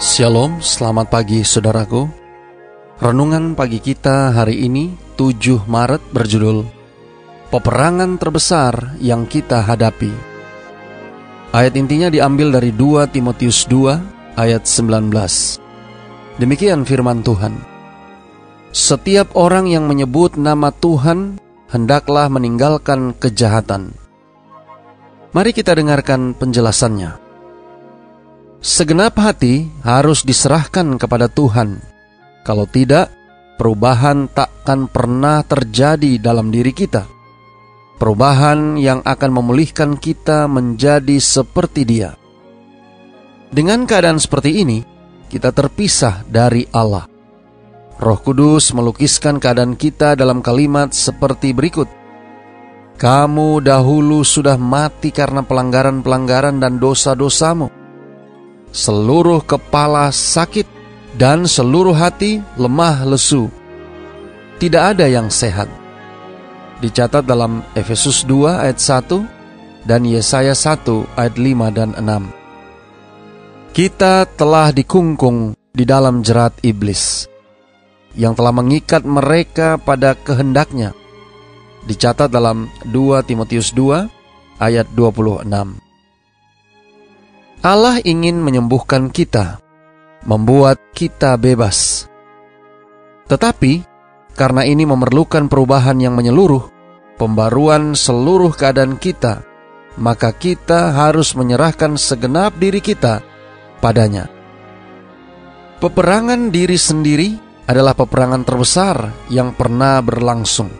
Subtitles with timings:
[0.00, 2.08] Shalom, selamat pagi saudaraku.
[3.04, 6.64] Renungan pagi kita hari ini 7 Maret berjudul
[7.52, 10.08] Peperangan terbesar yang kita hadapi.
[11.52, 15.12] Ayat intinya diambil dari 2 Timotius 2 ayat 19.
[16.40, 17.60] Demikian firman Tuhan.
[18.72, 21.36] Setiap orang yang menyebut nama Tuhan
[21.68, 23.92] hendaklah meninggalkan kejahatan.
[25.36, 27.19] Mari kita dengarkan penjelasannya.
[28.60, 31.80] Segenap hati harus diserahkan kepada Tuhan.
[32.44, 33.08] Kalau tidak,
[33.56, 37.20] perubahan takkan pernah terjadi dalam diri kita
[38.00, 42.16] perubahan yang akan memulihkan kita menjadi seperti Dia.
[43.52, 44.80] Dengan keadaan seperti ini,
[45.28, 47.04] kita terpisah dari Allah.
[48.00, 51.84] Roh Kudus melukiskan keadaan kita dalam kalimat seperti berikut:
[52.96, 57.79] "Kamu dahulu sudah mati karena pelanggaran-pelanggaran dan dosa-dosamu.
[58.70, 60.66] Seluruh kepala sakit
[61.18, 63.50] dan seluruh hati lemah lesu.
[64.62, 65.80] Tidak ada yang sehat."
[66.80, 72.32] dicatat dalam Efesus 2 ayat 1 dan Yesaya 1 ayat 5 dan 6.
[73.70, 77.30] Kita telah dikungkung di dalam jerat iblis
[78.18, 80.90] yang telah mengikat mereka pada kehendaknya.
[81.86, 84.10] Dicatat dalam 2 Timotius 2
[84.58, 85.46] ayat 26.
[87.60, 89.60] Allah ingin menyembuhkan kita,
[90.24, 92.08] membuat kita bebas.
[93.28, 93.84] Tetapi
[94.32, 96.72] karena ini memerlukan perubahan yang menyeluruh,
[97.20, 99.44] pembaruan seluruh keadaan kita,
[100.00, 103.20] maka kita harus menyerahkan segenap diri kita
[103.84, 104.32] padanya.
[105.84, 107.36] Peperangan diri sendiri
[107.68, 110.72] adalah peperangan terbesar yang pernah berlangsung.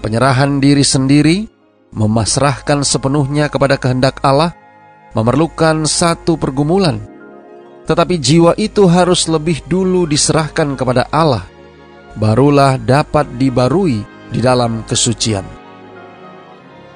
[0.00, 1.44] Penyerahan diri sendiri,
[1.92, 4.56] memasrahkan sepenuhnya kepada kehendak Allah,
[5.12, 6.98] memerlukan satu pergumulan.
[7.86, 11.46] Tetapi jiwa itu harus lebih dulu diserahkan kepada Allah
[12.16, 14.00] barulah dapat dibarui
[14.32, 15.44] di dalam kesucian.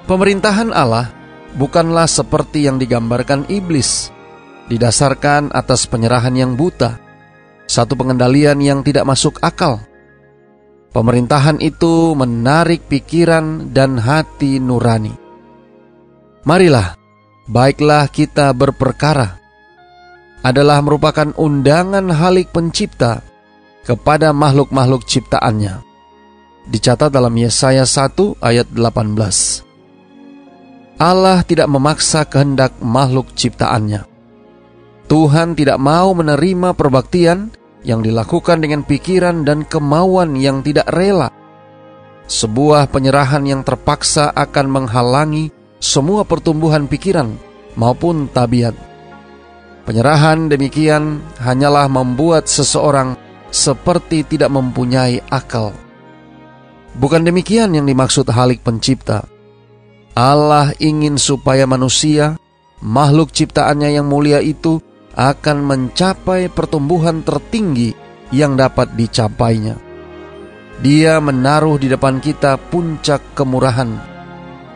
[0.08, 1.12] Pemerintahan Allah
[1.54, 4.10] bukanlah seperti yang digambarkan iblis,
[4.66, 6.98] didasarkan atas penyerahan yang buta,
[7.68, 9.78] satu pengendalian yang tidak masuk akal.
[10.90, 15.14] Pemerintahan itu menarik pikiran dan hati nurani.
[16.42, 16.98] Marilah,
[17.50, 19.42] baiklah kita berperkara.
[20.40, 23.20] Adalah merupakan undangan halik pencipta
[23.82, 25.82] kepada makhluk-makhluk ciptaannya.
[26.70, 29.66] Dicatat dalam Yesaya 1 ayat 18.
[31.00, 34.06] Allah tidak memaksa kehendak makhluk ciptaannya.
[35.10, 37.50] Tuhan tidak mau menerima perbaktian
[37.82, 41.34] yang dilakukan dengan pikiran dan kemauan yang tidak rela.
[42.30, 45.50] Sebuah penyerahan yang terpaksa akan menghalangi
[45.80, 47.34] semua pertumbuhan pikiran
[47.74, 48.76] maupun tabiat.
[49.88, 53.16] Penyerahan demikian hanyalah membuat seseorang
[53.50, 55.74] seperti tidak mempunyai akal.
[56.94, 59.26] Bukan demikian yang dimaksud Halik Pencipta.
[60.14, 62.36] Allah ingin supaya manusia,
[62.84, 64.78] makhluk ciptaannya yang mulia itu,
[65.16, 67.94] akan mencapai pertumbuhan tertinggi
[68.30, 69.78] yang dapat dicapainya.
[70.80, 74.09] Dia menaruh di depan kita puncak kemurahan,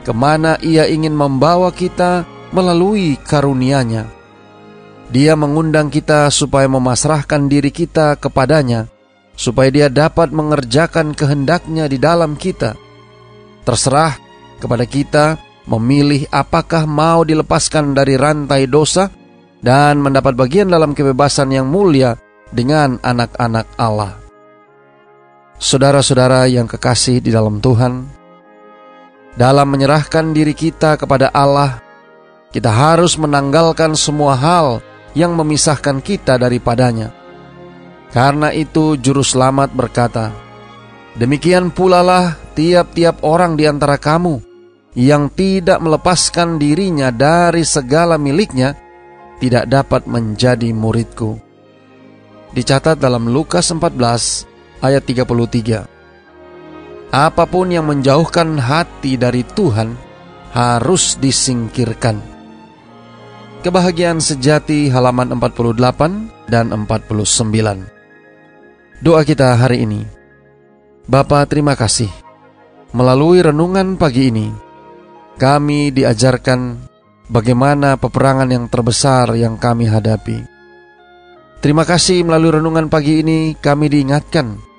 [0.05, 4.07] ke mana ia ingin membawa kita melalui karunia-Nya.
[5.11, 8.87] Dia mengundang kita supaya memasrahkan diri kita kepadanya,
[9.35, 12.77] supaya dia dapat mengerjakan kehendaknya di dalam kita.
[13.65, 14.21] Terserah
[14.61, 19.09] kepada kita memilih apakah mau dilepaskan dari rantai dosa
[19.65, 22.21] dan mendapat bagian dalam kebebasan yang mulia
[22.53, 24.21] dengan anak-anak Allah.
[25.57, 28.05] Saudara-saudara yang kekasih di dalam Tuhan,
[29.35, 31.83] dalam menyerahkan diri kita kepada Allah,
[32.55, 34.79] kita harus menanggalkan semua hal
[35.15, 37.11] yang memisahkan kita daripadanya.
[38.15, 40.31] Karena itu juru selamat berkata,
[41.15, 44.43] Demikian pula lah tiap-tiap orang di antara kamu
[44.99, 48.75] yang tidak melepaskan dirinya dari segala miliknya
[49.39, 51.39] tidak dapat menjadi muridku.
[52.55, 55.94] Dicatat dalam Lukas 14 ayat 33.
[57.15, 59.95] Apa pun yang menjauhkan hati dari Tuhan
[60.51, 62.19] harus disingkirkan.
[63.63, 67.87] Kebahagiaan sejati halaman 48 dan 49.
[68.99, 70.03] Doa kita hari ini.
[71.07, 72.11] Bapa terima kasih.
[72.91, 74.51] Melalui renungan pagi ini,
[75.39, 76.83] kami diajarkan
[77.31, 80.43] bagaimana peperangan yang terbesar yang kami hadapi.
[81.63, 84.74] Terima kasih melalui renungan pagi ini kami diingatkan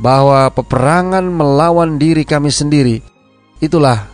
[0.00, 3.04] bahwa peperangan melawan diri kami sendiri
[3.60, 4.08] itulah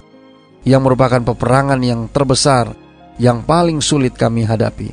[0.67, 2.75] yang merupakan peperangan yang terbesar
[3.23, 4.91] yang paling sulit kami hadapi.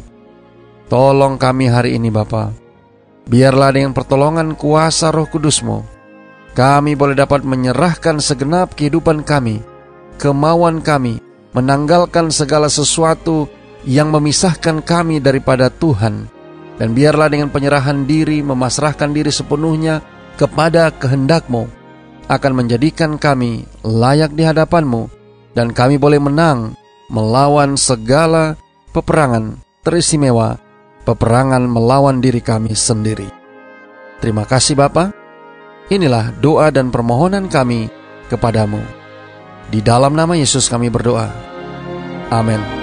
[0.88, 2.54] Tolong kami hari ini Bapa.
[3.25, 5.81] Biarlah dengan pertolongan kuasa roh kudusmu,
[6.54, 9.63] kami boleh dapat menyerahkan segenap kehidupan kami,
[10.22, 11.18] kemauan kami,
[11.57, 13.50] menanggalkan segala sesuatu
[13.88, 16.30] yang memisahkan kami daripada Tuhan.
[16.78, 20.04] Dan biarlah dengan penyerahan diri, memasrahkan diri sepenuhnya
[20.39, 21.69] kepada kehendakmu
[22.31, 25.12] akan menjadikan kami layak di hadapanmu
[25.53, 26.74] dan kami boleh menang
[27.12, 28.57] melawan segala
[28.95, 30.57] peperangan teristimewa,
[31.06, 33.27] peperangan melawan diri kami sendiri.
[34.24, 35.12] Terima kasih Bapa.
[35.91, 37.91] Inilah doa dan permohonan kami
[38.31, 38.80] kepadamu.
[39.68, 41.27] Di dalam nama Yesus kami berdoa.
[42.31, 42.82] Amin.